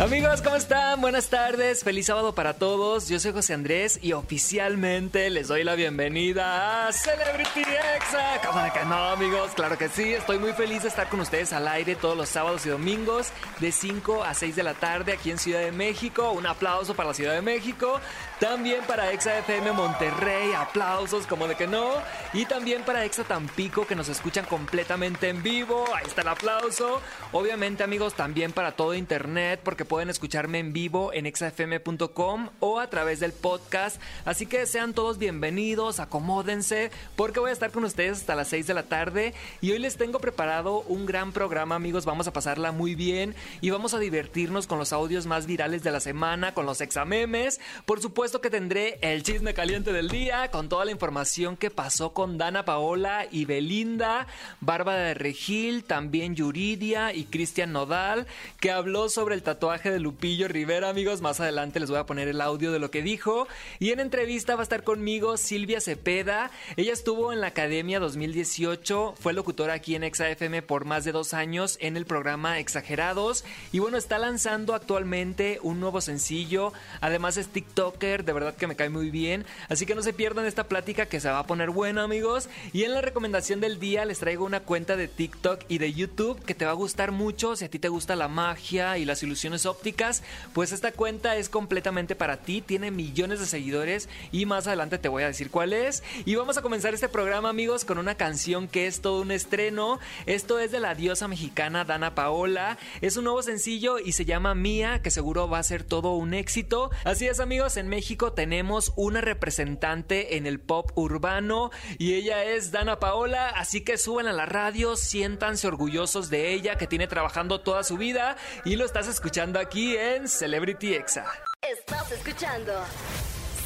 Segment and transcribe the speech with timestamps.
[0.00, 1.00] Amigos, ¿cómo están?
[1.02, 3.08] Buenas tardes, feliz sábado para todos.
[3.08, 8.40] Yo soy José Andrés y oficialmente les doy la bienvenida a Celebrity Exa.
[8.44, 9.52] ¿Cómo de que no, amigos?
[9.54, 12.64] Claro que sí, estoy muy feliz de estar con ustedes al aire todos los sábados
[12.64, 13.28] y domingos
[13.60, 16.32] de 5 a 6 de la tarde aquí en Ciudad de México.
[16.32, 18.00] Un aplauso para la Ciudad de México.
[18.40, 21.92] También para Exa FM Monterrey, aplausos como de que no.
[22.32, 25.84] Y también para Exa Tampico que nos escuchan completamente en vivo.
[25.94, 27.00] Ahí está el aplauso.
[27.30, 32.88] Obviamente, amigos, también para todo internet porque pueden escucharme en vivo en exafm.com o a
[32.88, 34.00] través del podcast.
[34.24, 38.66] Así que sean todos bienvenidos, acomódense, porque voy a estar con ustedes hasta las 6
[38.66, 39.34] de la tarde.
[39.60, 42.04] Y hoy les tengo preparado un gran programa, amigos.
[42.04, 45.90] Vamos a pasarla muy bien y vamos a divertirnos con los audios más virales de
[45.90, 47.60] la semana, con los examemes.
[47.84, 52.12] Por supuesto que tendré el chisme caliente del día, con toda la información que pasó
[52.12, 54.26] con Dana Paola y Belinda,
[54.60, 58.26] Bárbara de Regil, también Yuridia y Cristian Nodal,
[58.60, 61.22] que habló sobre el tatuaje de Lupillo Rivera, amigos.
[61.22, 63.48] Más adelante les voy a poner el audio de lo que dijo.
[63.78, 66.50] Y en entrevista va a estar conmigo Silvia Cepeda.
[66.76, 71.32] Ella estuvo en la Academia 2018, fue locutora aquí en ExaFM por más de dos
[71.32, 73.46] años en el programa Exagerados.
[73.72, 76.74] Y bueno, está lanzando actualmente un nuevo sencillo.
[77.00, 79.46] Además es TikToker, de verdad que me cae muy bien.
[79.70, 82.50] Así que no se pierdan esta plática que se va a poner buena, amigos.
[82.74, 86.44] Y en la recomendación del día les traigo una cuenta de TikTok y de YouTube
[86.44, 89.22] que te va a gustar mucho si a ti te gusta la magia y las
[89.22, 94.66] ilusiones ópticas, pues esta cuenta es completamente para ti, tiene millones de seguidores y más
[94.66, 96.02] adelante te voy a decir cuál es.
[96.24, 99.98] Y vamos a comenzar este programa amigos con una canción que es todo un estreno.
[100.26, 104.54] Esto es de la diosa mexicana Dana Paola, es un nuevo sencillo y se llama
[104.54, 106.90] Mía, que seguro va a ser todo un éxito.
[107.04, 112.70] Así es amigos, en México tenemos una representante en el pop urbano y ella es
[112.72, 117.60] Dana Paola, así que suben a la radio, siéntanse orgullosos de ella que tiene trabajando
[117.60, 121.24] toda su vida y lo estás escuchando aquí en Celebrity Exa.
[121.62, 122.72] Estás escuchando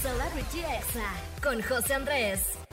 [0.03, 2.66] Celebrity Exa con José Andrés.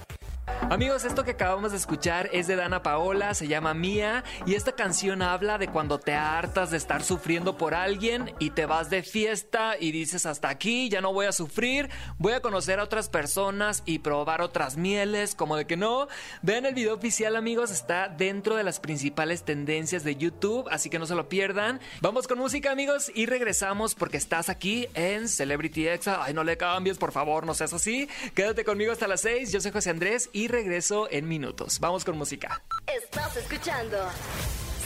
[0.45, 4.71] Amigos, esto que acabamos de escuchar es de Dana Paola, se llama Mía y esta
[4.71, 9.03] canción habla de cuando te hartas de estar sufriendo por alguien y te vas de
[9.03, 13.07] fiesta y dices hasta aquí, ya no voy a sufrir, voy a conocer a otras
[13.07, 16.07] personas y probar otras mieles, como de que no.
[16.41, 20.97] Vean el video oficial amigos, está dentro de las principales tendencias de YouTube, así que
[20.97, 21.79] no se lo pierdan.
[22.01, 26.23] Vamos con música amigos y regresamos porque estás aquí en Celebrity Exa.
[26.23, 28.09] Ay, no le cambies, por favor, no seas así.
[28.33, 31.79] Quédate conmigo hasta las 6, yo soy José Andrés y regreso en minutos.
[31.79, 32.61] Vamos con música.
[32.87, 33.97] Estás escuchando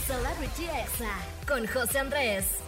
[0.05, 1.11] Celebrity Exa
[1.47, 2.66] con José Andrés.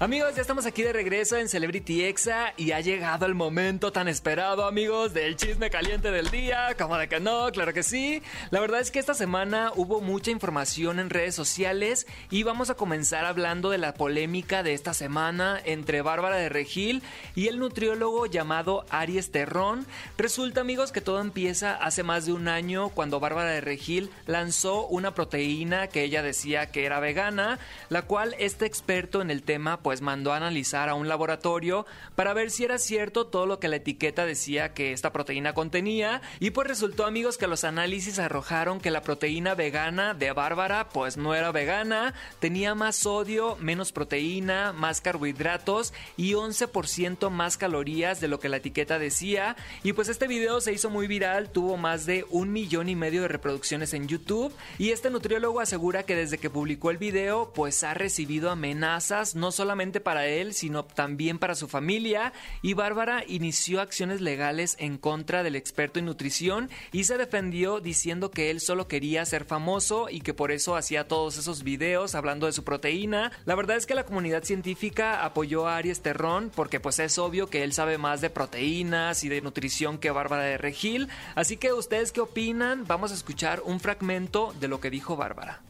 [0.00, 4.06] Amigos, ya estamos aquí de regreso en Celebrity Exa y ha llegado el momento tan
[4.06, 6.76] esperado, amigos, del chisme caliente del día.
[6.78, 8.22] Como de que no, claro que sí.
[8.52, 12.76] La verdad es que esta semana hubo mucha información en redes sociales y vamos a
[12.76, 17.02] comenzar hablando de la polémica de esta semana entre Bárbara de Regil
[17.34, 19.84] y el nutriólogo llamado Aries Terrón.
[20.16, 24.86] Resulta, amigos, que todo empieza hace más de un año cuando Bárbara de Regil lanzó
[24.86, 29.80] una proteína que ella decía que era vegana, la cual este experto en el tema
[29.88, 33.68] pues mandó a analizar a un laboratorio para ver si era cierto todo lo que
[33.68, 36.20] la etiqueta decía que esta proteína contenía.
[36.40, 41.16] Y pues resultó amigos que los análisis arrojaron que la proteína vegana de Bárbara pues
[41.16, 48.28] no era vegana, tenía más sodio, menos proteína, más carbohidratos y 11% más calorías de
[48.28, 49.56] lo que la etiqueta decía.
[49.82, 53.22] Y pues este video se hizo muy viral, tuvo más de un millón y medio
[53.22, 54.54] de reproducciones en YouTube.
[54.76, 59.50] Y este nutriólogo asegura que desde que publicó el video pues ha recibido amenazas no
[59.50, 65.44] solamente para él, sino también para su familia, y Bárbara inició acciones legales en contra
[65.44, 70.20] del experto en nutrición y se defendió diciendo que él solo quería ser famoso y
[70.20, 73.30] que por eso hacía todos esos videos hablando de su proteína.
[73.44, 77.46] La verdad es que la comunidad científica apoyó a Aries Terrón porque pues es obvio
[77.46, 81.72] que él sabe más de proteínas y de nutrición que Bárbara de Regil, así que
[81.72, 82.84] ustedes qué opinan?
[82.88, 85.62] Vamos a escuchar un fragmento de lo que dijo Bárbara.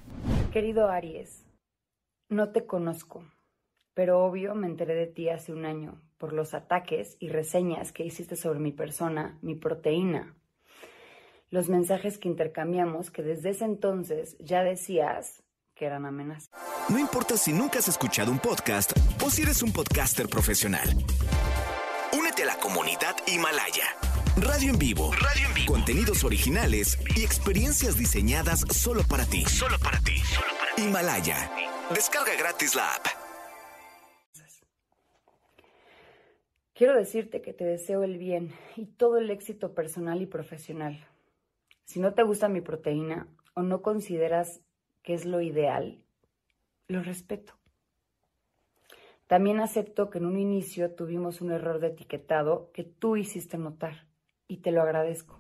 [0.51, 1.45] Querido Aries,
[2.31, 3.23] no te conozco
[3.99, 8.05] pero obvio me enteré de ti hace un año por los ataques y reseñas que
[8.05, 10.37] hiciste sobre mi persona, mi proteína.
[11.51, 15.43] Los mensajes que intercambiamos que desde ese entonces ya decías
[15.75, 16.49] que eran amenazas.
[16.89, 20.89] No importa si nunca has escuchado un podcast o si eres un podcaster profesional.
[22.17, 23.97] Únete a la comunidad Himalaya.
[24.37, 25.11] Radio en vivo.
[25.15, 25.73] Radio en vivo.
[25.73, 29.45] Contenidos originales y experiencias diseñadas solo para ti.
[29.47, 30.19] Solo para ti.
[30.19, 30.83] Solo para ti.
[30.83, 31.51] Himalaya.
[31.93, 33.18] Descarga gratis la app.
[36.79, 41.05] Quiero decirte que te deseo el bien y todo el éxito personal y profesional.
[41.83, 44.61] Si no te gusta mi proteína o no consideras
[45.03, 46.05] que es lo ideal,
[46.87, 47.55] lo respeto.
[49.27, 54.07] También acepto que en un inicio tuvimos un error de etiquetado que tú hiciste notar
[54.47, 55.37] y te lo agradezco.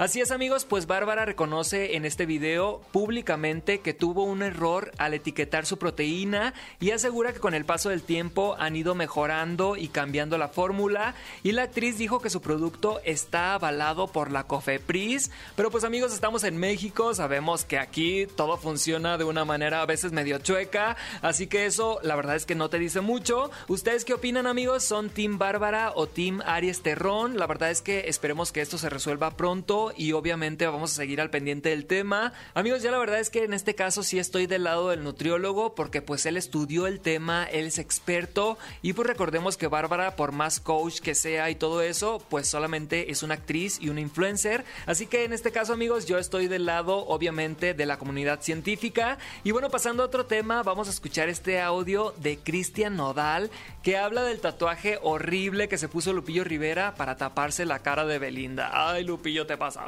[0.00, 5.12] Así es amigos, pues Bárbara reconoce en este video públicamente que tuvo un error al
[5.12, 9.88] etiquetar su proteína y asegura que con el paso del tiempo han ido mejorando y
[9.88, 15.30] cambiando la fórmula y la actriz dijo que su producto está avalado por la COFEPRIS,
[15.54, 19.86] pero pues amigos estamos en México, sabemos que aquí todo funciona de una manera a
[19.86, 23.50] veces medio chueca, así que eso la verdad es que no te dice mucho.
[23.68, 24.82] ¿Ustedes qué opinan amigos?
[24.82, 27.36] ¿Son Team Bárbara o Team Aries Terrón?
[27.36, 31.20] La verdad es que esperemos que esto se resuelva pronto y obviamente vamos a seguir
[31.20, 32.32] al pendiente del tema.
[32.54, 35.74] Amigos, ya la verdad es que en este caso sí estoy del lado del nutriólogo
[35.74, 40.32] porque pues él estudió el tema, él es experto y pues recordemos que Bárbara, por
[40.32, 44.64] más coach que sea y todo eso, pues solamente es una actriz y una influencer.
[44.86, 49.18] Así que en este caso amigos, yo estoy del lado obviamente de la comunidad científica.
[49.44, 53.50] Y bueno, pasando a otro tema, vamos a escuchar este audio de Cristian Nodal
[53.82, 58.18] que habla del tatuaje horrible que se puso Lupillo Rivera para taparse la cara de
[58.18, 58.70] Belinda.
[58.72, 59.79] Ay, Lupillo, te pasa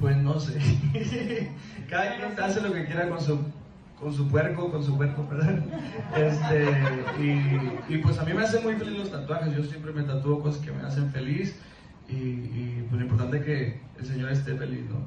[0.00, 0.58] pues no sé.
[1.90, 3.38] Cada quien hace lo que quiera con su,
[3.98, 5.58] con su puerco, con su cuerpo, ¿verdad?
[6.16, 6.66] Este,
[7.20, 9.56] y, y, pues a mí me hacen muy feliz los tatuajes.
[9.56, 11.56] Yo siempre me tatúo cosas que me hacen feliz.
[12.08, 15.06] Y, pues lo importante es que el Señor esté feliz, ¿no?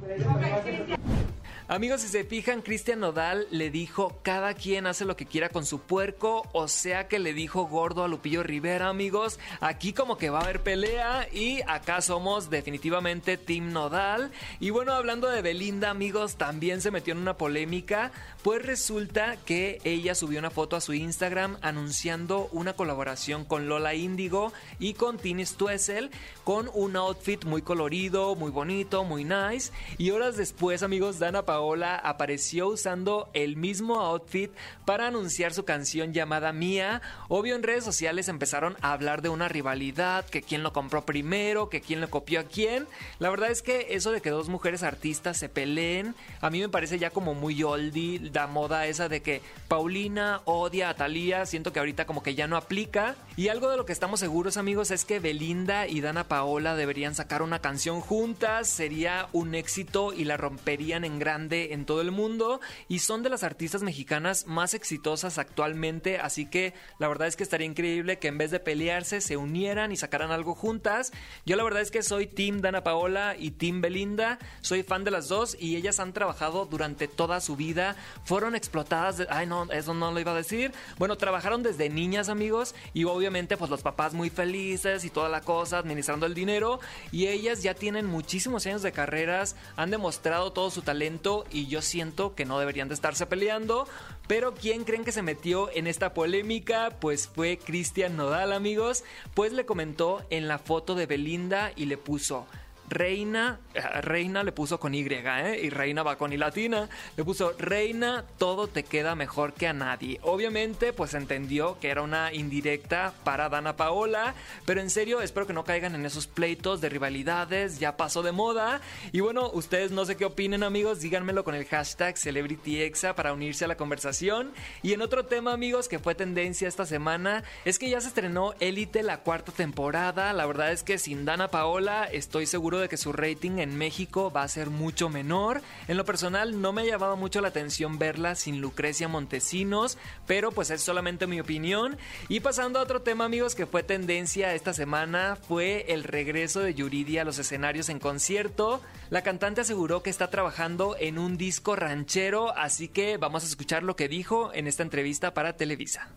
[1.72, 5.66] Amigos, si se fijan, Cristian Nodal le dijo cada quien hace lo que quiera con
[5.66, 9.40] su puerco, o sea que le dijo gordo a Lupillo Rivera, amigos.
[9.62, 14.32] Aquí como que va a haber pelea y acá somos definitivamente Team Nodal.
[14.60, 18.12] Y bueno, hablando de Belinda, amigos, también se metió en una polémica,
[18.44, 23.96] pues resulta que ella subió una foto a su Instagram anunciando una colaboración con Lola
[23.96, 26.12] Índigo y con Tini Stuessel
[26.44, 29.72] con un outfit muy colorido, muy bonito, muy nice.
[29.98, 34.52] Y horas después, amigos, Dana Paola Paola apareció usando el mismo outfit
[34.84, 37.04] para anunciar su canción llamada Mía.
[37.28, 41.70] Obvio en redes sociales empezaron a hablar de una rivalidad, que quién lo compró primero,
[41.70, 42.88] que quién lo copió a quién.
[43.20, 46.70] La verdad es que eso de que dos mujeres artistas se peleen, a mí me
[46.70, 51.72] parece ya como muy oldie, la moda esa de que Paulina odia a Thalía, siento
[51.72, 53.16] que ahorita como que ya no aplica.
[53.38, 57.16] Y algo de lo que estamos seguros amigos es que Belinda y Dana Paola deberían
[57.16, 62.12] sacar una canción juntas, sería un éxito y la romperían en grande en todo el
[62.12, 62.60] mundo.
[62.90, 67.44] Y son de las artistas mexicanas más exitosas actualmente, así que la verdad es que
[67.44, 71.14] estaría increíble que en vez de pelearse se unieran y sacaran algo juntas.
[71.46, 75.12] Yo la verdad es que soy Team Dana Paola y Team Belinda, soy fan de
[75.12, 77.96] las dos y ellas han trabajado durante toda su vida,
[78.26, 82.28] fueron explotadas, de, ay no, eso no lo iba a decir, bueno, trabajaron desde niñas
[82.28, 86.80] amigos y obviamente pues los papás muy felices y toda la cosa, administrando el dinero
[87.12, 91.82] y ellas ya tienen muchísimos años de carreras, han demostrado todo su talento y yo
[91.82, 93.88] siento que no deberían de estarse peleando.
[94.28, 96.98] Pero ¿quién creen que se metió en esta polémica?
[97.00, 99.04] Pues fue Cristian Nodal, amigos.
[99.34, 102.46] Pues le comentó en la foto de Belinda y le puso...
[102.92, 105.62] Reina, eh, Reina le puso con Y, ¿eh?
[105.64, 106.90] Y Reina va con Y latina.
[107.16, 110.20] Le puso Reina, todo te queda mejor que a nadie.
[110.24, 114.36] Obviamente, pues entendió que era una indirecta para Dana Paola.
[114.66, 117.80] Pero en serio, espero que no caigan en esos pleitos de rivalidades.
[117.80, 118.82] Ya pasó de moda.
[119.14, 121.00] Y bueno, ustedes no sé qué opinen, amigos.
[121.00, 124.52] Díganmelo con el hashtag CelebrityExa para unirse a la conversación.
[124.84, 128.54] Y en otro tema, amigos, que fue tendencia esta semana, es que ya se estrenó
[128.60, 130.34] Elite la cuarta temporada.
[130.34, 134.32] La verdad es que sin Dana Paola estoy seguro de que su rating en México
[134.32, 135.62] va a ser mucho menor.
[135.88, 139.98] En lo personal no me ha llamado mucho la atención verla sin Lucrecia Montesinos,
[140.28, 141.98] pero pues es solamente mi opinión.
[142.28, 146.74] Y pasando a otro tema amigos que fue tendencia esta semana fue el regreso de
[146.74, 148.82] Yuridia a los escenarios en concierto.
[149.10, 153.84] La cantante aseguró que está trabajando en un disco ranchero, así que vamos a escuchar
[153.84, 156.10] lo que dijo en esta entrevista para Televisa.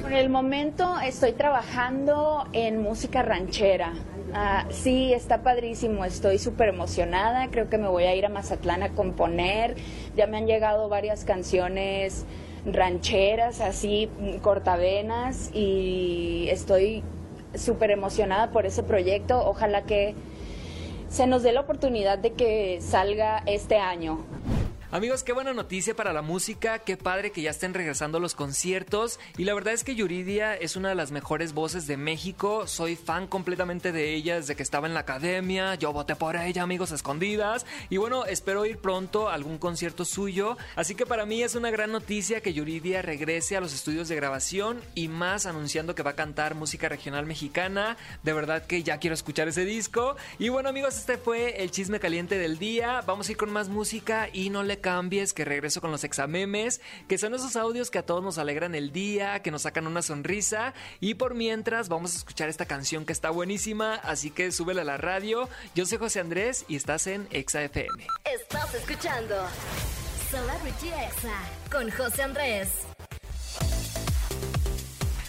[0.00, 3.92] Por el momento estoy trabajando en música ranchera.
[4.38, 8.82] Ah, sí, está padrísimo, estoy súper emocionada, creo que me voy a ir a Mazatlán
[8.82, 9.76] a componer,
[10.14, 12.26] ya me han llegado varias canciones
[12.66, 14.10] rancheras, así
[14.42, 17.02] cortavenas, y estoy
[17.54, 20.14] súper emocionada por ese proyecto, ojalá que
[21.08, 24.18] se nos dé la oportunidad de que salga este año.
[24.92, 29.18] Amigos, qué buena noticia para la música, qué padre que ya estén regresando los conciertos.
[29.36, 32.94] Y la verdad es que Yuridia es una de las mejores voces de México, soy
[32.94, 36.92] fan completamente de ella desde que estaba en la academia, yo voté por ella amigos
[36.92, 37.66] escondidas.
[37.90, 41.72] Y bueno, espero ir pronto a algún concierto suyo, así que para mí es una
[41.72, 46.12] gran noticia que Yuridia regrese a los estudios de grabación y más anunciando que va
[46.12, 50.16] a cantar música regional mexicana, de verdad que ya quiero escuchar ese disco.
[50.38, 53.68] Y bueno amigos, este fue el chisme caliente del día, vamos a ir con más
[53.68, 57.98] música y no le cambies, que regreso con los examemes, que son esos audios que
[57.98, 60.74] a todos nos alegran el día, que nos sacan una sonrisa.
[61.00, 64.84] Y por mientras vamos a escuchar esta canción que está buenísima, así que súbela a
[64.84, 65.48] la radio.
[65.74, 68.06] Yo soy José Andrés y estás en Exa FM.
[68.24, 69.34] Estás escuchando
[70.30, 71.38] Celebrity Exa
[71.70, 72.95] con José Andrés.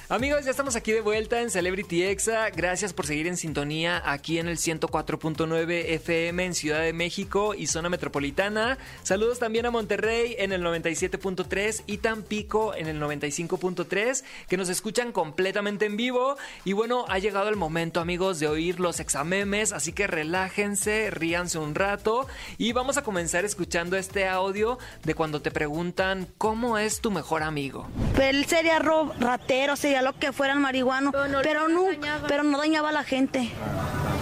[0.10, 2.50] Amigos, ya estamos aquí de vuelta en Celebrity Exa.
[2.52, 7.68] Gracias por seguir en sintonía aquí en el 104.9 FM en Ciudad de México y
[7.68, 8.78] zona metropolitana.
[9.04, 15.12] Saludos también a Monterrey en el 97.3 y Tampico en el 95.3 que nos escuchan
[15.12, 16.38] completamente en vivo.
[16.64, 21.58] Y bueno, ha llegado el momento, amigos, de oír los examemes, así que relájense, ríanse
[21.58, 27.02] un rato y vamos a comenzar escuchando este audio de cuando te preguntan cómo es
[27.02, 27.90] tu mejor amigo.
[28.22, 31.86] Él sería ratero, sería lo que fuera el marihuano, pero no,
[32.28, 33.52] pero no, dañaba a la gente.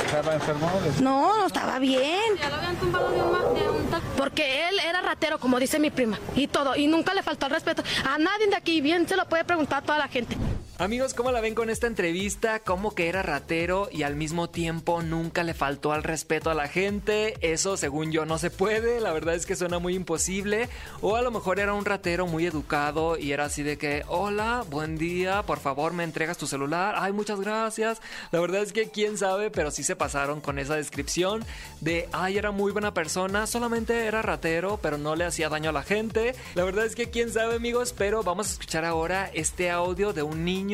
[0.05, 0.69] ¿Estaba enfermo?
[1.01, 2.37] No, no estaba bien.
[2.39, 3.85] Ya lo habían tumbado de un,
[4.17, 7.53] Porque él era ratero, como dice mi prima, y todo, y nunca le faltó el
[7.53, 7.83] respeto.
[8.07, 10.37] A nadie de aquí, bien se lo puede preguntar a toda la gente.
[10.77, 12.59] Amigos, ¿cómo la ven con esta entrevista?
[12.59, 16.67] ¿Cómo que era ratero y al mismo tiempo nunca le faltó al respeto a la
[16.67, 17.35] gente?
[17.39, 18.99] Eso, según yo, no se puede.
[18.99, 20.67] La verdad es que suena muy imposible.
[20.99, 24.65] O a lo mejor era un ratero muy educado y era así de que, hola,
[24.69, 26.95] buen día, por favor, me entregas tu celular.
[26.97, 28.01] Ay, muchas gracias.
[28.31, 31.45] La verdad es que quién sabe, pero sí se pasaron con esa descripción
[31.79, 35.73] de, ay, era muy buena persona, solamente era ratero, pero no le hacía daño a
[35.73, 36.35] la gente.
[36.53, 40.21] La verdad es que quién sabe, amigos, pero vamos a escuchar ahora este audio de
[40.21, 40.64] un niño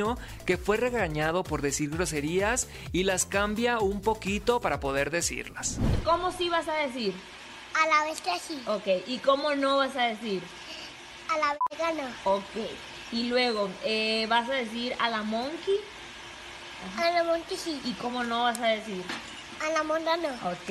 [0.45, 5.77] que fue regañado por decir groserías y las cambia un poquito para poder decirlas.
[6.03, 7.13] ¿Cómo sí vas a decir?
[7.81, 8.62] A la vez que sí.
[8.67, 10.41] Ok, ¿y cómo no vas a decir?
[11.29, 12.13] A la vegana.
[12.25, 12.43] Ok,
[13.12, 15.79] y luego, eh, ¿vas a decir a la monkey?
[16.98, 17.81] A la monkey sí.
[17.86, 19.03] ¿Y cómo no vas a decir?
[19.65, 20.29] A la monda no.
[20.50, 20.69] Ok,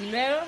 [0.00, 0.40] ¿y luego?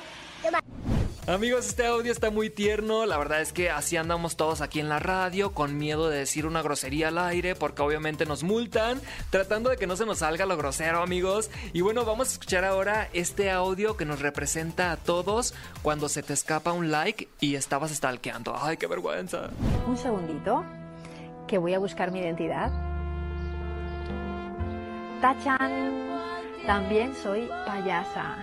[1.27, 3.07] Amigos, este audio está muy tierno.
[3.07, 6.45] La verdad es que así andamos todos aquí en la radio, con miedo de decir
[6.45, 9.01] una grosería al aire, porque obviamente nos multan,
[9.31, 11.51] tratando de que no se nos salga lo grosero, amigos.
[11.73, 16.23] Y bueno, vamos a escuchar ahora este audio que nos representa a todos cuando se
[16.23, 18.55] te escapa un like y estabas stalkeando.
[18.61, 19.49] ¡Ay, qué vergüenza!
[19.87, 20.63] Un segundito,
[21.49, 22.71] que voy a buscar mi identidad.
[25.23, 26.14] ¡Tachan!
[26.67, 28.37] También soy payasa.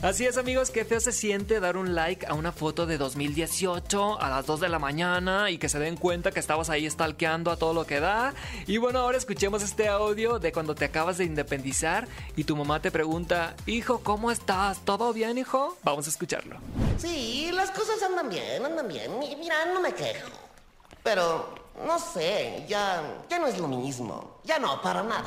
[0.00, 4.18] Así es amigos, qué feo se siente dar un like a una foto de 2018
[4.18, 7.50] a las 2 de la mañana y que se den cuenta que estabas ahí stalkeando
[7.50, 8.32] a todo lo que da.
[8.66, 12.80] Y bueno, ahora escuchemos este audio de cuando te acabas de independizar y tu mamá
[12.80, 14.78] te pregunta, hijo, ¿cómo estás?
[14.86, 15.76] ¿Todo bien, hijo?
[15.82, 16.56] Vamos a escucharlo.
[16.96, 19.10] Sí, las cosas andan bien, andan bien.
[19.38, 20.30] Mira, no me quejo.
[21.02, 21.54] Pero
[21.86, 24.39] no sé, ya, ya no es lo mismo.
[24.44, 25.24] Ya no, para nada.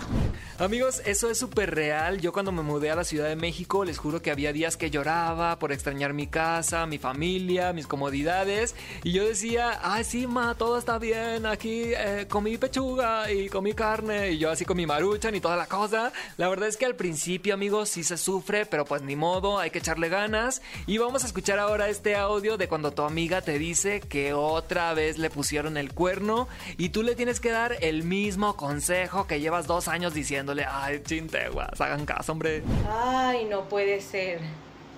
[0.60, 2.20] Amigos, eso es súper real.
[2.20, 4.90] Yo cuando me mudé a la Ciudad de México, les juro que había días que
[4.90, 8.76] lloraba por extrañar mi casa, mi familia, mis comodidades.
[9.04, 11.46] Y yo decía, ay, sí, ma, todo está bien.
[11.46, 14.32] Aquí eh, comí pechuga y comí carne.
[14.32, 16.12] Y yo así con mi maruchan y toda la cosa.
[16.38, 19.70] La verdad es que al principio, amigos, sí se sufre, pero pues ni modo, hay
[19.70, 20.62] que echarle ganas.
[20.88, 24.94] Y vamos a escuchar ahora este audio de cuando tu amiga te dice que otra
[24.94, 29.40] vez le pusieron el cuerno y tú le tienes que dar el mismo consejo que
[29.40, 32.64] llevas dos años diciéndole, ay, chinteguas, hagan caso, hombre.
[32.90, 34.40] Ay, no puede ser.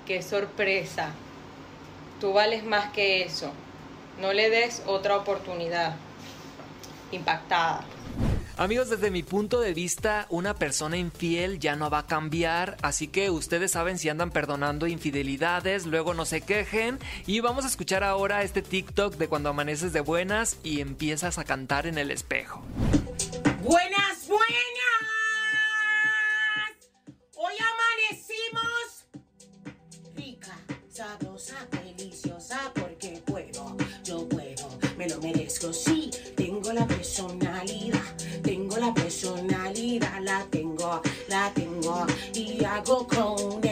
[0.05, 1.11] Qué sorpresa.
[2.19, 3.51] Tú vales más que eso.
[4.21, 5.95] No le des otra oportunidad.
[7.11, 7.83] Impactada.
[8.57, 13.09] Amigos, desde mi punto de vista, una persona infiel ya no va a cambiar, así
[13.09, 16.97] que ustedes saben si andan perdonando infidelidades, luego no se quejen
[17.27, 21.43] y vamos a escuchar ahora este TikTok de cuando amaneces de buenas y empiezas a
[21.43, 22.63] cantar en el espejo.
[23.65, 24.45] Buenas, buenas.
[27.35, 29.07] Hoy amanecimos
[30.15, 30.55] rica,
[30.87, 38.15] sabrosa, deliciosa porque puedo, yo puedo, me lo merezco, sí, tengo la personalidad
[38.77, 43.64] la personalidad, la tengo, la tengo y hago con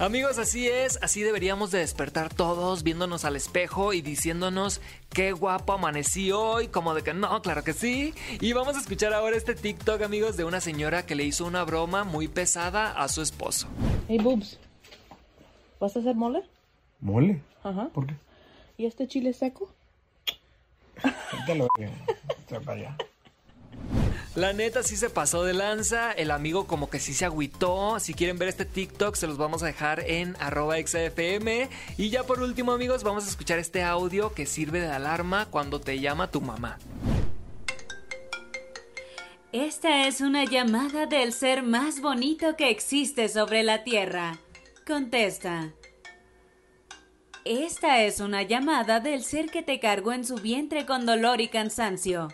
[0.00, 5.72] Amigos, así es, así deberíamos de despertar todos viéndonos al espejo y diciéndonos qué guapo
[5.72, 8.12] amanecí hoy, como de que no, claro que sí.
[8.40, 11.62] Y vamos a escuchar ahora este TikTok, amigos, de una señora que le hizo una
[11.62, 13.68] broma muy pesada a su esposo.
[14.08, 14.58] Hey, boobs,
[15.78, 16.42] ¿vas a hacer mole?
[17.00, 17.40] ¿Mole?
[17.62, 17.88] Ajá.
[17.94, 18.14] ¿Por qué?
[18.76, 19.72] ¿Y este chile seco?
[21.46, 21.68] Te lo
[22.66, 22.96] allá.
[24.34, 28.00] La neta sí se pasó de lanza, el amigo como que sí se agüitó.
[28.00, 31.68] Si quieren ver este TikTok se los vamos a dejar en arroba XFM.
[31.96, 35.80] Y ya por último amigos vamos a escuchar este audio que sirve de alarma cuando
[35.80, 36.78] te llama tu mamá.
[39.52, 44.40] Esta es una llamada del ser más bonito que existe sobre la Tierra.
[44.84, 45.72] Contesta.
[47.44, 51.46] Esta es una llamada del ser que te cargó en su vientre con dolor y
[51.46, 52.30] cansancio.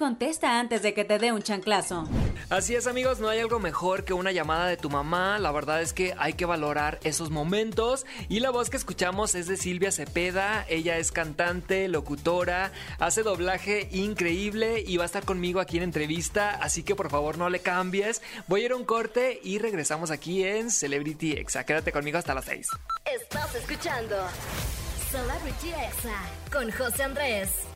[0.00, 2.08] Contesta antes de que te dé un chanclazo.
[2.48, 5.82] Así es amigos, no hay algo mejor que una llamada de tu mamá, la verdad
[5.82, 9.92] es que hay que valorar esos momentos y la voz que escuchamos es de Silvia
[9.92, 15.82] Cepeda, ella es cantante, locutora, hace doblaje increíble y va a estar conmigo aquí en
[15.82, 19.58] entrevista, así que por favor no le cambies, voy a ir a un corte y
[19.58, 22.68] regresamos aquí en Celebrity Exa, quédate conmigo hasta las 6.
[23.04, 24.16] Estás escuchando
[25.10, 27.69] Celebrity Exa con José Andrés.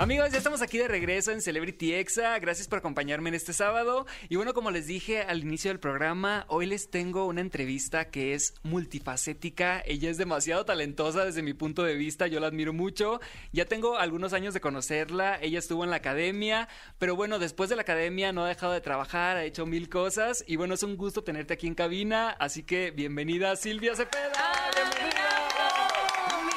[0.00, 2.38] Amigos, ya estamos aquí de regreso en Celebrity Exa.
[2.38, 4.06] Gracias por acompañarme en este sábado.
[4.30, 8.32] Y bueno, como les dije al inicio del programa, hoy les tengo una entrevista que
[8.32, 9.82] es multifacética.
[9.84, 12.28] Ella es demasiado talentosa desde mi punto de vista.
[12.28, 13.20] Yo la admiro mucho.
[13.52, 15.38] Ya tengo algunos años de conocerla.
[15.42, 16.66] Ella estuvo en la academia,
[16.98, 20.42] pero bueno, después de la academia no ha dejado de trabajar, ha hecho mil cosas.
[20.46, 22.30] Y bueno, es un gusto tenerte aquí en cabina.
[22.30, 24.32] Así que bienvenida, Silvia Cepeda.
[24.74, 25.29] Bienvenida.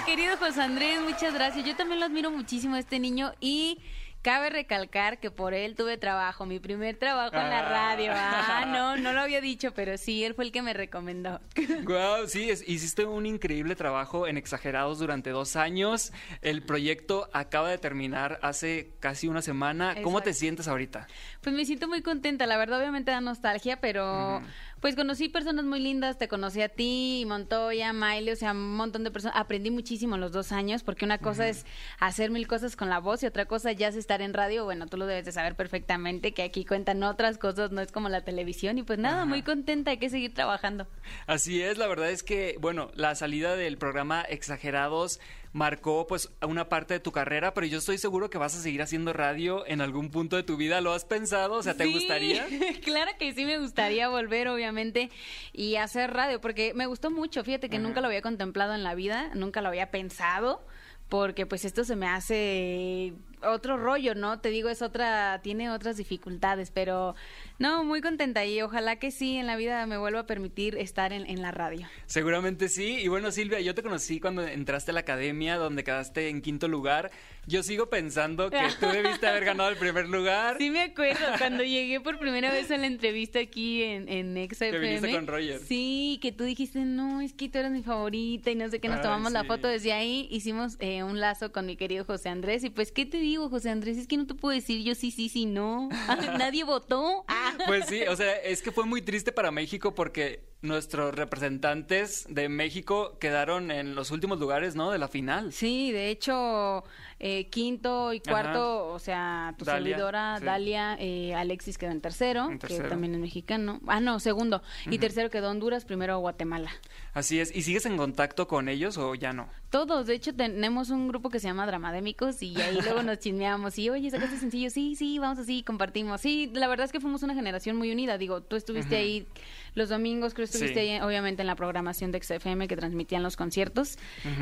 [0.06, 1.66] Querido José Andrés, muchas gracias.
[1.66, 3.80] Yo también lo admiro muchísimo a este niño y
[4.22, 7.70] cabe recalcar que por él tuve trabajo, mi primer trabajo en la Ah.
[7.70, 8.12] radio.
[8.16, 11.40] Ah, no, no lo había dicho, pero sí, él fue el que me recomendó.
[11.86, 16.12] Wow, sí, es- hiciste un increíble trabajo en Exagerados durante dos años.
[16.42, 19.96] El proyecto acaba de terminar hace casi una semana.
[20.04, 21.08] ¿Cómo te sientes ahorita?
[21.42, 24.42] Pues me siento muy contenta, la verdad obviamente da nostalgia, pero
[24.84, 29.06] pues conocí personas muy lindas, te conocí a ti, Montoya, Miley, o sea, un montón
[29.06, 29.38] de personas.
[29.38, 31.66] Aprendí muchísimo en los dos años, porque una cosa es
[32.02, 34.66] hacer mil cosas con la voz y otra cosa ya es estar en radio.
[34.66, 38.10] Bueno, tú lo debes de saber perfectamente, que aquí cuentan otras cosas, no es como
[38.10, 38.78] la televisión.
[38.78, 40.86] Y pues nada, muy contenta, hay que seguir trabajando.
[41.28, 45.22] Así es, la verdad es que, bueno, la salida del programa Exagerados
[45.54, 48.82] marcó pues una parte de tu carrera, pero yo estoy seguro que vas a seguir
[48.82, 50.82] haciendo radio en algún punto de tu vida.
[50.82, 51.54] ¿Lo has pensado?
[51.54, 52.46] O sea, ¿te Sí, gustaría?
[52.84, 55.12] claro que sí me gustaría volver, obviamente,
[55.54, 57.44] y hacer radio, porque me gustó mucho.
[57.44, 60.66] Fíjate que nunca lo había contemplado en la vida, nunca lo había pensado,
[61.08, 63.14] porque pues esto se me hace
[63.46, 64.40] otro rollo, ¿no?
[64.40, 67.16] Te digo, es otra, tiene otras dificultades, pero
[67.60, 71.14] no, muy contenta y ojalá que sí en la vida me vuelva a permitir estar
[71.14, 71.88] en, en la radio.
[72.06, 72.98] Seguramente sí.
[73.00, 76.68] Y bueno, Silvia, yo te conocí cuando entraste a la academia, donde quedaste en quinto
[76.68, 77.12] lugar.
[77.46, 80.58] Yo sigo pensando que tú debiste haber ganado el primer lugar.
[80.58, 84.70] Sí me acuerdo, cuando llegué por primera vez a la entrevista aquí en, en Exa
[84.70, 85.60] Que viniste con Roger.
[85.60, 88.88] Sí, que tú dijiste, no, es que tú eres mi favorita y no sé qué,
[88.88, 89.68] nos Ay, tomamos la foto.
[89.68, 92.64] Desde ahí hicimos eh, un lazo con mi querido José Andrés.
[92.64, 93.98] Y pues, ¿qué te digo, José Andrés?
[93.98, 95.90] Es que no te puedo decir yo sí, sí, sí, no.
[96.38, 97.26] Nadie votó.
[97.28, 97.54] Ah.
[97.68, 102.50] Pues sí, o sea, es que fue muy triste para México porque nuestros representantes de
[102.50, 104.92] México quedaron en los últimos lugares, ¿no?
[104.92, 105.54] De la final.
[105.54, 106.84] Sí, de hecho,
[107.20, 108.94] eh, quinto y cuarto, Ajá.
[108.96, 110.46] o sea, tu Dalia, servidora, sí.
[110.46, 112.90] Dalia, eh, Alexis quedó en tercero, En que tercero.
[112.90, 113.82] también es mexicano.
[113.88, 114.64] Ah, no, segundo.
[114.90, 116.72] Y tercero quedó Honduras, primero Guatemala.
[117.14, 117.56] Así es.
[117.56, 119.50] ¿Y sigues en contacto con ellos o ya no?
[119.70, 123.78] Todos, de hecho tenemos un grupo que se llama Dramadémicos y ahí luego nos chismeamos
[123.80, 126.22] y oye, sacaste sencillo, sí, sí, vamos así, compartimos.
[126.22, 129.28] Sí, la verdad es que fuimos una generación muy unida, digo, tú estuviste ahí
[129.76, 130.90] los domingos, creo que estuviste Sí.
[130.90, 133.98] ahí obviamente en la programación de XFM que transmitían los conciertos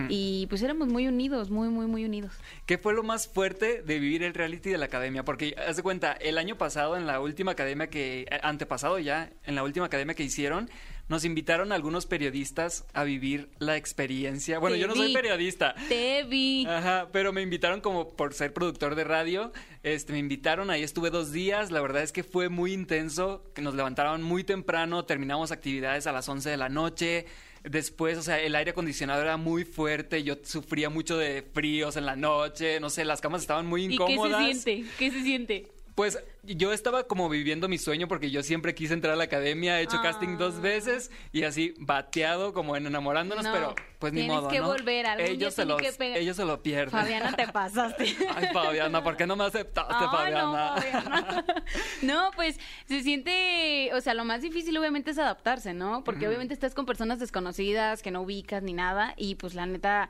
[0.10, 2.34] y pues éramos muy unidos, muy, muy, muy unidos.
[2.66, 5.24] ¿Qué fue lo más fuerte de vivir el reality de la academia?
[5.24, 9.32] Porque, haz de cuenta, el año pasado, en la última academia que, eh, antepasado ya,
[9.46, 10.70] en la última academia que hicieron,
[11.08, 14.60] nos invitaron a algunos periodistas a vivir la experiencia.
[14.60, 15.76] Bueno, Te yo no soy periodista.
[15.90, 16.66] Te vi.
[16.66, 19.52] Ajá, pero me invitaron como por ser productor de radio,
[19.84, 23.62] este, me invitaron, ahí estuve dos días, la verdad es que fue muy intenso, que
[23.62, 27.26] nos levantaron muy temprano, terminamos actividades a las 11 de la noche,
[27.64, 32.06] después, o sea, el aire acondicionado era muy fuerte, yo sufría mucho de fríos en
[32.06, 34.46] la noche, no sé, las camas estaban muy ¿Y qué incómodas.
[34.46, 34.92] se siente?
[34.98, 35.68] ¿Qué se siente?
[35.96, 39.80] Pues yo estaba como viviendo mi sueño porque yo siempre quise entrar a la academia,
[39.80, 44.22] he hecho casting dos veces y así bateado como en enamorándonos, No, pero pues ni
[44.22, 44.68] tienes modo, que ¿no?
[44.68, 46.92] volver, algún ellos se los, que ellos se lo pierden.
[46.92, 48.04] Fabiana, te pasaste.
[48.36, 50.44] Ay, Fabiana, ¿por qué no me aceptaste, Fabiana?
[50.44, 51.46] no, Fabiana.
[52.02, 56.04] No, pues se siente, o sea, lo más difícil obviamente es adaptarse, ¿no?
[56.04, 60.10] Porque obviamente estás con personas desconocidas que no ubicas ni nada y pues la neta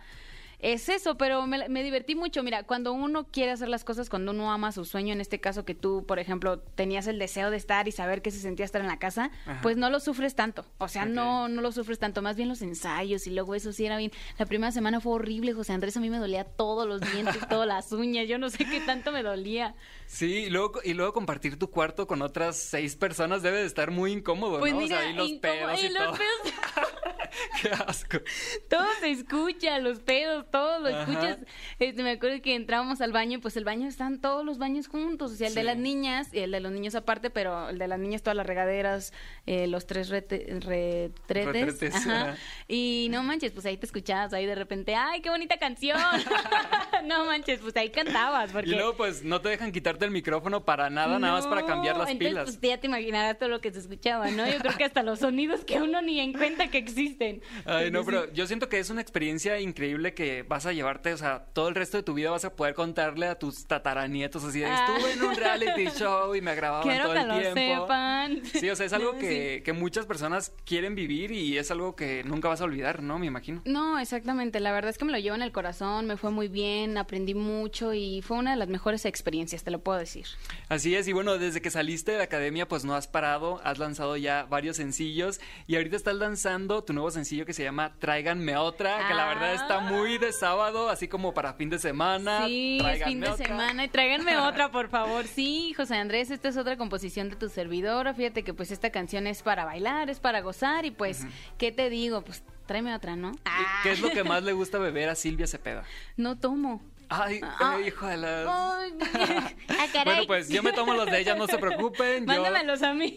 [0.62, 2.44] es eso, pero me, me divertí mucho.
[2.44, 5.66] Mira, cuando uno quiere hacer las cosas, cuando uno ama su sueño, en este caso
[5.66, 8.82] que tú, por ejemplo, tenías el deseo de estar y saber qué se sentía estar
[8.82, 9.60] en la casa, Ajá.
[9.62, 10.66] pues no lo sufres tanto.
[10.78, 12.22] O sea, no, no lo sufres tanto.
[12.22, 14.12] Más bien los ensayos y luego eso sí era bien.
[14.38, 15.98] La primera semana fue horrible, José Andrés.
[15.98, 18.28] A mí me dolía todos los dientes, todas las uñas.
[18.28, 19.76] Yo no sé qué tanto me dolía.
[20.06, 23.92] Sí, y luego, y luego compartir tu cuarto con otras seis personas debe de estar
[23.92, 24.80] muy incómodo, Pues ¿no?
[24.82, 26.14] mira, o sea, ahí los incómodo- pedos y y los todo.
[26.18, 26.54] pedos-
[27.62, 28.18] Qué asco.
[28.70, 31.40] todo se escucha, los pedos, todo lo escuchas.
[31.80, 34.88] Este, me acuerdo que entrábamos al baño y pues el baño están todos los baños
[34.88, 37.78] juntos, o sea, el de las niñas y el de los niños aparte, pero el
[37.78, 39.14] de las niñas todas las regaderas,
[39.46, 41.46] eh, los tres rete- retretes.
[41.46, 42.36] Retretes, Ajá.
[42.68, 45.98] Y no manches, pues ahí te escuchabas ahí de repente, ay, qué bonita canción.
[47.06, 50.64] no manches, pues ahí cantabas, porque Y luego, pues, no te dejan quitarte el micrófono
[50.64, 52.44] para nada, nada más para cambiar las entonces, pilas.
[52.46, 54.48] Pues ya te imaginarás todo lo que se escuchaba, ¿no?
[54.48, 57.42] Yo creo que hasta los sonidos que uno ni en cuenta que existen.
[57.66, 61.18] Ay, no, pero yo siento que es una experiencia increíble que vas a llevarte, o
[61.18, 64.60] sea, todo el resto de tu vida vas a poder contarle a tus tataranietos así
[64.60, 64.86] de, Ah.
[64.88, 67.82] estuve en un reality show y me grababan Quiero todo que el lo tiempo.
[67.84, 68.42] sepan.
[68.60, 72.24] Sí, o sea, es algo que, que muchas personas quieren vivir y es algo que
[72.24, 73.20] nunca vas a olvidar, ¿no?
[73.20, 73.62] Me imagino.
[73.66, 74.60] No, exactamente.
[74.60, 77.34] La verdad es que me lo llevo en el corazón, me fue muy bien, aprendí
[77.34, 80.26] mucho y fue una de las mejores experiencias, te lo puedo decir.
[80.70, 83.78] Así es, y bueno, desde que saliste de la academia, pues no has parado, has
[83.80, 88.56] lanzado ya varios sencillos y ahorita estás lanzando tu nuevo sencillo que se llama Tráiganme
[88.58, 92.46] otra, que la verdad está muy de sábado, así como para fin de semana.
[92.46, 93.46] Sí, es fin de otra.
[93.46, 95.26] semana y tráiganme otra, por favor.
[95.28, 98.14] Sí, José Andrés, esta es otra composición de tu servidora.
[98.14, 101.26] Fíjate que pues esta canción es para bailar, es para gozar y pues,
[101.58, 102.22] ¿qué te digo?
[102.22, 103.32] Pues tráeme otra, ¿no?
[103.84, 105.84] ¿Qué es lo que más le gusta beber a Silvia Cepeda?
[106.18, 106.82] No tomo.
[107.14, 107.78] Ay, Ah.
[107.78, 108.40] eh, hijo de la...
[108.80, 108.94] Ay,
[109.70, 110.06] ah, caray.
[110.16, 112.22] Bueno, pues yo me tomo los de ella, no se preocupen.
[112.26, 113.14] yo- Mándamelos a mí.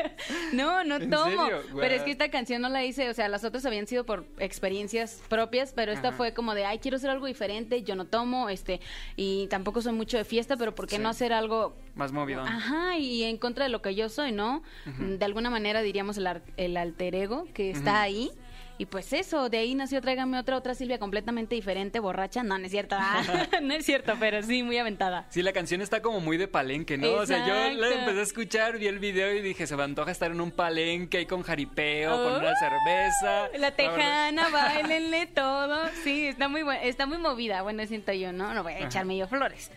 [0.52, 1.24] no, no ¿En tomo.
[1.46, 1.62] serio?
[1.74, 4.26] Pero es que esta canción no la hice, o sea, las otras habían sido por
[4.38, 6.16] experiencias propias, pero esta Ajá.
[6.18, 8.80] fue como de, ay, quiero hacer algo diferente, yo no tomo, este,
[9.16, 11.02] y tampoco soy mucho de fiesta, pero ¿por qué Sí.
[11.02, 12.42] no hacer algo Más movido.
[12.42, 14.62] Ajá, y en contra de lo que yo soy, ¿no?
[14.98, 18.30] De alguna manera diríamos el, el alter ego que está ahí.
[18.78, 22.42] Y pues eso, de ahí nació Tráigame otra, otra Silvia completamente diferente, borracha.
[22.44, 22.96] No, no es cierto.
[22.98, 23.22] ah,
[23.62, 25.26] no es cierto, pero sí, muy aventada.
[25.30, 27.10] Sí, la canción está como muy de palenque, ¿no?
[27.12, 30.10] O sea, yo la empecé a escuchar, vi el video y dije, se me antoja
[30.12, 33.58] estar en un palenque ahí con jaripeo, con una Oh, cerveza.
[33.58, 35.88] La tejana, bailenle todo.
[36.04, 38.54] Sí, está muy buena, está muy movida, bueno, siento yo, ¿no?
[38.54, 38.86] No voy a Ajá.
[38.86, 39.70] echarme yo flores.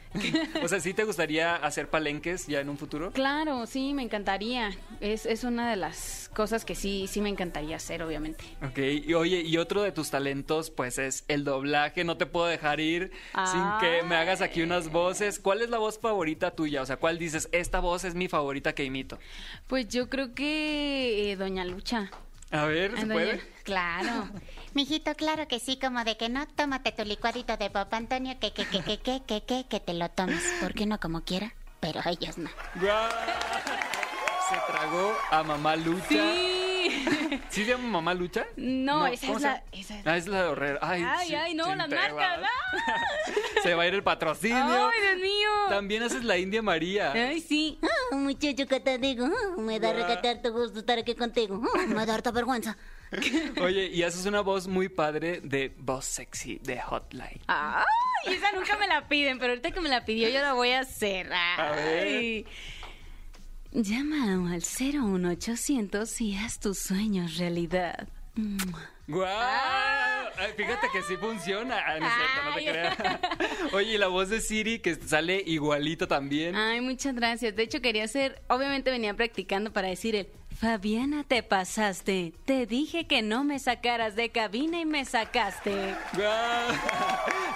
[0.64, 3.12] O sea, ¿sí te gustaría hacer palenques ya en un futuro?
[3.12, 4.72] Claro, sí, me encantaría.
[5.00, 8.44] Es, es una de las cosas que sí, sí me encantaría hacer, obviamente.
[8.64, 12.04] Ok, y oye, y otro de tus talentos, pues es el doblaje.
[12.04, 13.12] No te puedo dejar ir
[13.52, 15.40] sin que me hagas aquí unas voces.
[15.40, 16.82] ¿Cuál es la voz favorita tuya?
[16.82, 19.20] O sea, ¿cuál dices, esta voz es mi favorita que imito?
[19.68, 22.10] Pues yo creo que eh, Doña Lucha.
[22.52, 23.42] A ver, ¿se Ah, doña- puede?
[23.64, 24.30] Claro.
[24.74, 28.52] Mijito, claro que sí, como de que no, tómate tu licuadito de papá Antonio, que,
[28.54, 30.44] que, que, que, que, que, que, que te lo tomes.
[30.62, 31.54] ¿Por qué no como quiera?
[31.80, 32.50] Pero ellos no.
[34.52, 36.06] Se tragó a Mamá Lucha.
[36.10, 37.06] Sí.
[37.50, 38.46] ¿Sí se llama Mamá Lucha?
[38.58, 39.66] No, esa ¿cómo es la- llama?
[39.72, 40.80] esa es- Ah, es la de Herrera.
[40.82, 42.42] Ay, Ay, sí, ay, no, las marcas.
[42.42, 42.52] vas.
[43.64, 44.58] Se va a ir el patrocinio.
[44.90, 45.50] Ay, Dios mío.
[45.70, 47.12] También haces la India María.
[47.14, 47.80] Ay, sí.
[47.84, 49.26] Ah, muchacho, ¿qué te digo?
[49.28, 50.02] Ah, me da Guau.
[50.08, 51.62] recatar tu gusto estar aquí contigo.
[51.78, 52.78] Ah, me da harta vergüenza.
[53.62, 57.42] Oye, y haces una voz muy padre de voz sexy de Hotline.
[57.48, 57.86] Ay,
[58.34, 60.80] esa nunca me la piden, pero ahorita que me la pidió yo la voy a
[60.82, 61.30] hacer.
[61.34, 62.46] Ay.
[63.74, 68.08] Llama al 01800 y haz tus sueños realidad.
[69.08, 69.30] ¡Guau!
[70.38, 71.78] Ay, fíjate que sí funciona.
[71.86, 73.74] Ah, no es cierto, no te creas.
[73.74, 76.56] Oye, y la voz de Siri que sale igualito también.
[76.56, 77.56] Ay, muchas gracias.
[77.56, 80.28] De hecho, quería hacer, obviamente venía practicando para decir el,
[80.62, 82.34] Fabiana, te pasaste.
[82.46, 85.72] Te dije que no me sacaras de cabina y me sacaste.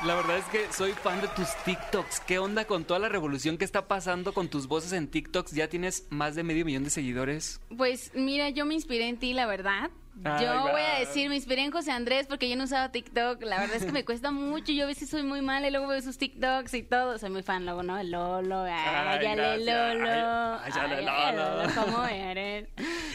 [0.04, 2.22] La verdad es que soy fan de tus TikToks.
[2.22, 5.52] ¿Qué onda con toda la revolución que está pasando con tus voces en TikToks?
[5.52, 7.62] Ya tienes más de medio millón de seguidores.
[7.78, 9.92] Pues mira, yo me inspiré en ti, la verdad.
[10.24, 13.42] Ay, yo voy a decir, me inspiré en José Andrés porque yo no usaba TikTok.
[13.44, 14.72] La verdad es que me cuesta mucho.
[14.72, 17.18] Yo a veces soy muy mala y luego veo sus TikToks y todo.
[17.18, 17.98] Soy muy fan luego, ¿no?
[18.00, 19.58] El Lolo, ay, Ay, ya le.
[19.66, 20.60] Lolo.
[20.64, 21.70] Ay, ay, Lolo.
[21.76, 22.68] ¿Cómo eres?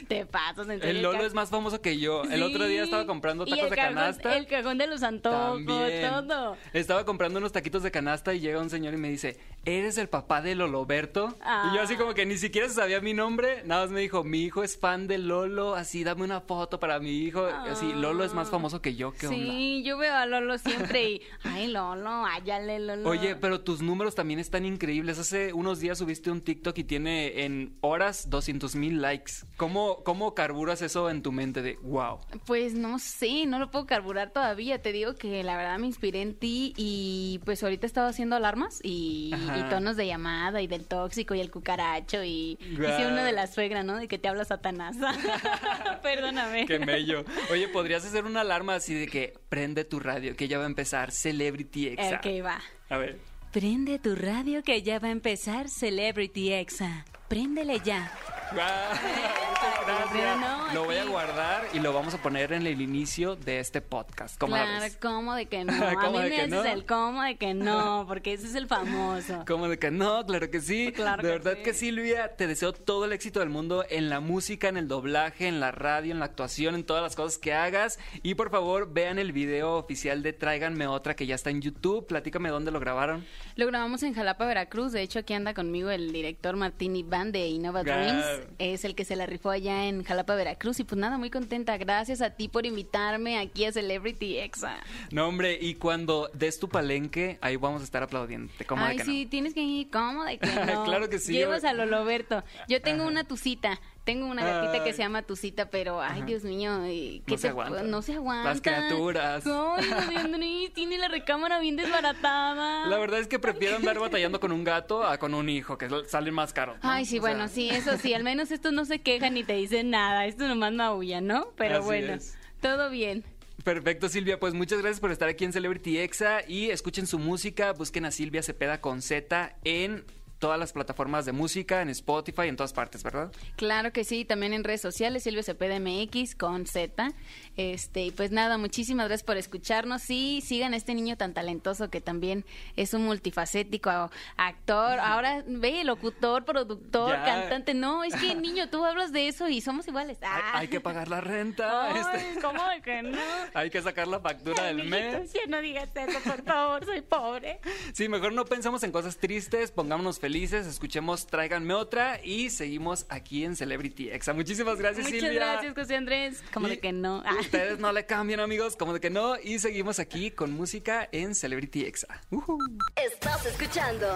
[0.09, 0.83] Te pasas, en.
[0.83, 2.25] El Lolo es más famoso que yo.
[2.25, 4.37] El otro día estaba comprando Y tacos el de cajón- canasta.
[4.37, 6.11] El cajón de los antojos, También.
[6.29, 6.57] todo.
[6.73, 10.09] Estaba comprando unos taquitos de canasta y llega un señor y me dice, eres el
[10.09, 11.37] papá de Loloberto.
[11.71, 14.43] Y yo así como que ni siquiera sabía mi nombre, nada más me dijo, mi
[14.43, 17.45] hijo es fan de Lolo, así dame una foto para mi hijo.
[17.45, 19.39] Así, Lolo es más famoso que yo, ¿qué onda?
[19.39, 23.09] Sí, yo veo a Lolo siempre y, ay, Lolo, áyale, Lolo.
[23.09, 25.19] Oye, pero tus números también están increíbles.
[25.19, 29.33] Hace unos días subiste un TikTok y tiene en horas 200 mil likes.
[29.57, 32.19] ¿Cómo, ¿Cómo carburas eso en tu mente de wow?
[32.47, 34.81] Pues no sé, no lo puedo carburar todavía.
[34.81, 38.37] Te digo que la verdad me inspiré en ti y pues ahorita he estado haciendo
[38.37, 39.50] alarmas y, Ajá.
[39.59, 42.91] Y tonos de llamada y del tóxico y el cucaracho y Guau.
[42.91, 43.97] hice uno de la suegra, ¿no?
[43.97, 44.97] De que te habla Satanás.
[46.03, 46.67] Perdóname.
[46.67, 47.25] Qué mello.
[47.51, 50.69] Oye, podrías hacer una alarma así de que prende tu radio, que ya va a
[50.69, 52.17] empezar Celebrity Exa.
[52.17, 52.61] Ok, va.
[52.89, 53.19] A ver.
[53.53, 57.05] Prende tu radio que ya va a empezar Celebrity Exa.
[57.35, 58.11] Préndele ya.
[58.53, 60.41] Guau, Muchas gracias.
[60.41, 63.81] no, lo voy a guardar y lo vamos a poner en el inicio de este
[63.81, 64.37] podcast.
[64.41, 64.95] ¿Cómo la claro?
[65.01, 65.73] ¿cómo de que no?
[65.73, 66.65] A ¿Cómo mí me haces no?
[66.65, 69.45] el cómo de que no, porque ese es el famoso.
[69.47, 70.27] ¿Cómo de que no?
[70.27, 70.91] Claro que sí.
[70.91, 71.63] Claro de que verdad sí.
[71.63, 72.35] que sí, Luia.
[72.35, 75.71] Te deseo todo el éxito del mundo en la música, en el doblaje, en la
[75.71, 78.01] radio, en la actuación, en todas las cosas que hagas.
[78.25, 82.05] Y por favor, vean el video oficial de Tráiganme Otra que ya está en YouTube.
[82.09, 83.25] Platícame dónde lo grabaron.
[83.55, 84.91] Lo grabamos en Jalapa, Veracruz.
[84.91, 88.03] De hecho, aquí anda conmigo el director Martín Iván de Innova Claro.
[88.03, 88.49] Dreams.
[88.59, 90.81] Es el que se la rifó allá en Jalapa, Veracruz.
[90.81, 91.77] Y pues nada, muy contenta.
[91.79, 94.77] Gracias a ti por invitarme aquí a Celebrity Exa.
[95.11, 98.65] No, hombre, y cuando des tu palenque, ahí vamos a estar aplaudiéndote.
[98.65, 99.91] ¿Cómo de Ay, que sí, tienes que ir.
[99.91, 100.85] ¿Cómo de que no?
[100.85, 101.33] Claro que sí.
[101.33, 102.43] Llevas a Loloberto.
[102.69, 103.11] Yo tengo Ajá.
[103.11, 103.81] una tucita.
[104.05, 106.27] Tengo una gatita que se llama Tucita, pero ay, Ajá.
[106.27, 107.83] Dios mío, ¿qué No se aguanta.
[107.83, 108.49] no se aguanta.
[108.49, 109.45] Las criaturas.
[109.47, 112.87] Ay, José Andrés, tiene la recámara bien desbaratada.
[112.87, 115.89] La verdad es que prefiero andar batallando con un gato a con un hijo, que
[116.09, 116.79] salen más caros.
[116.83, 116.91] ¿no?
[116.91, 119.45] Ay, sí, O sea, bueno, sí, eso sí, al menos estos no se quejan ni
[119.45, 121.49] te dicen nada, esto nomás maullan, ¿no?
[121.57, 122.37] Pero Así bueno, es.
[122.61, 123.23] todo bien.
[123.63, 124.41] Perfecto, Silvia.
[124.41, 127.73] Pues muchas gracias por estar aquí en Celebrity Exa y escuchen su música.
[127.75, 130.05] Busquen a Silvia Cepeda con Z en
[130.41, 133.31] todas las plataformas de música, en Spotify, en todas partes, ¿verdad?
[133.57, 137.13] Claro que sí, también en redes sociales, Silvio Cepeda MX con Z.
[137.57, 140.03] Este, y pues nada, muchísimas gracias por escucharnos.
[140.03, 144.99] Sí, sigan a este niño tan talentoso que también es un multifacético actor.
[144.99, 147.25] Ahora ve, locutor, productor, Ya.
[147.25, 147.75] cantante.
[147.75, 150.19] No, es que niño, tú hablas de eso y somos iguales.
[150.23, 150.59] Hay, Ah.
[150.61, 151.85] hay que pagar la renta.
[151.93, 153.19] Ay, este, ¿cómo de que no?
[153.55, 155.33] hay que sacar la factura del Amiguitos, mes.
[155.35, 157.61] ya no digas eso, por favor, soy pobre.
[157.93, 163.45] Sí, mejor no pensamos en cosas tristes, pongámonos felices, escuchemos Tráiganme otra y seguimos aquí
[163.45, 164.33] en Celebrity Exa.
[164.33, 165.41] Muchísimas gracias, Muchas Silvia.
[165.53, 166.43] gracias, José Andrés.
[166.53, 167.23] Como Y de que no.
[167.27, 167.35] Ah.
[167.41, 169.37] Ustedes no le cambian, amigos, como de que no.
[169.43, 172.21] Y seguimos aquí con música en Celebrity Exa.
[172.31, 172.59] Ujú.
[172.97, 174.07] Estás escuchando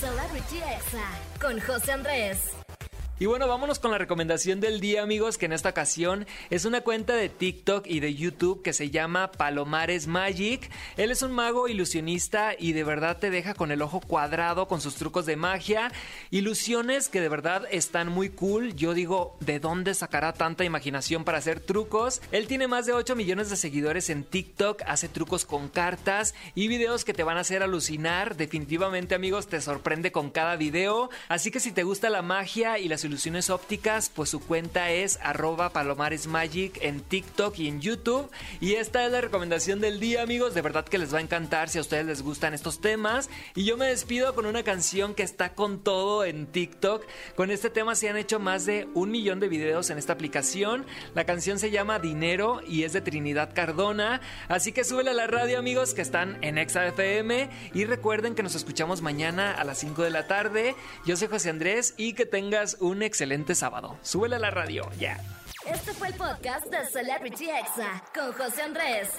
[0.00, 1.10] Celebrity Exa
[1.40, 2.38] con José Andrés.
[3.20, 6.82] Y bueno, vámonos con la recomendación del día, amigos, que en esta ocasión es una
[6.82, 10.70] cuenta de TikTok y de YouTube que se llama Palomares Magic.
[10.96, 14.80] Él es un mago ilusionista y de verdad te deja con el ojo cuadrado con
[14.80, 15.90] sus trucos de magia.
[16.30, 18.76] Ilusiones que de verdad están muy cool.
[18.76, 22.22] Yo digo, ¿de dónde sacará tanta imaginación para hacer trucos?
[22.30, 26.68] Él tiene más de 8 millones de seguidores en TikTok, hace trucos con cartas y
[26.68, 28.36] videos que te van a hacer alucinar.
[28.36, 31.10] Definitivamente, amigos, te sorprende con cada video.
[31.28, 35.18] Así que si te gusta la magia y las ilusiones ópticas, pues su cuenta es
[35.22, 38.30] arroba palomaresmagic en TikTok y en YouTube.
[38.60, 40.54] Y esta es la recomendación del día, amigos.
[40.54, 43.30] De verdad que les va a encantar si a ustedes les gustan estos temas.
[43.54, 47.04] Y yo me despido con una canción que está con todo en TikTok.
[47.34, 50.86] Con este tema se han hecho más de un millón de videos en esta aplicación.
[51.14, 54.20] La canción se llama Dinero y es de Trinidad Cardona.
[54.48, 57.48] Así que súbele a la radio, amigos, que están en Exa FM.
[57.72, 60.74] Y recuerden que nos escuchamos mañana a las 5 de la tarde.
[61.06, 63.98] Yo soy José Andrés y que tengas un excelente sábado.
[64.02, 65.20] Súbele a la radio, ya.
[65.66, 69.10] Este fue el podcast de Celebrity Exa con José Andrés.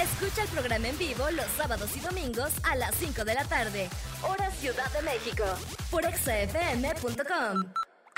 [0.00, 3.88] Escucha el programa en vivo los sábados y domingos a las 5 de la tarde,
[4.22, 5.44] hora Ciudad de México,
[5.90, 7.72] por exafm.com.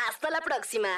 [0.08, 0.88] Hasta la próxima.